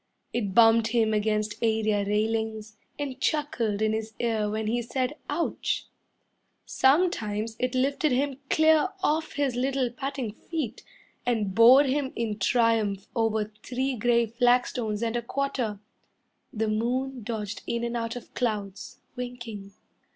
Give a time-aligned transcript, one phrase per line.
[0.33, 5.85] It bumped him against area railings, And chuckled in his ear when he said "Ouch!"
[6.65, 10.81] Sometimes it lifted him clear off his little patting feet
[11.23, 15.79] And bore him in triumph over three grey flagstones and a quarter.
[16.51, 19.73] The moon dodged in and out of clouds, winking.